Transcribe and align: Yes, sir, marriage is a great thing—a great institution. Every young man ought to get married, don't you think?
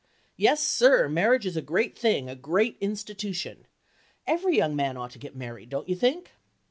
Yes, 0.35 0.65
sir, 0.65 1.07
marriage 1.07 1.45
is 1.45 1.55
a 1.55 1.61
great 1.61 1.95
thing—a 1.95 2.33
great 2.35 2.75
institution. 2.81 3.67
Every 4.25 4.57
young 4.57 4.75
man 4.75 4.97
ought 4.97 5.11
to 5.11 5.19
get 5.19 5.35
married, 5.35 5.69
don't 5.69 5.87
you 5.87 5.95
think? 5.95 6.31